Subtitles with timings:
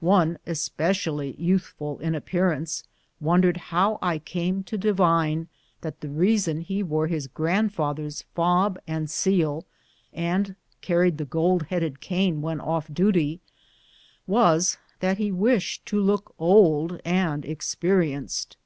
[0.00, 2.82] One, especially youthful in appearance,
[3.20, 5.46] wondered how I came to divine
[5.82, 9.64] that the reason he wore his grandfather's fob and seal,
[10.12, 13.40] and carried the gold headed cane when off duty,
[14.26, 18.56] was that he wished to look old and experienced.